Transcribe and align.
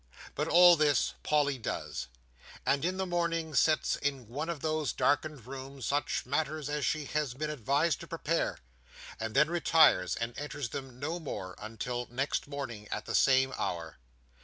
But 0.33 0.47
all 0.47 0.75
this 0.75 1.13
Polly 1.21 1.59
does; 1.59 2.07
and 2.65 2.83
in 2.83 2.97
the 2.97 3.05
morning 3.05 3.53
sets 3.53 3.95
in 3.97 4.27
one 4.27 4.49
of 4.49 4.61
those 4.61 4.93
darkened 4.93 5.45
rooms 5.45 5.85
such 5.85 6.25
matters 6.25 6.69
as 6.69 6.87
she 6.87 7.05
has 7.05 7.35
been 7.35 7.51
advised 7.51 7.99
to 7.99 8.07
prepare, 8.07 8.57
and 9.19 9.35
then 9.35 9.51
retires 9.51 10.15
and 10.15 10.35
enters 10.39 10.69
them 10.69 10.97
no 10.97 11.19
more 11.19 11.53
until 11.59 12.07
next 12.09 12.47
morning 12.47 12.87
at 12.87 13.05
the 13.05 13.13
same 13.13 13.53
hour. 13.59 13.99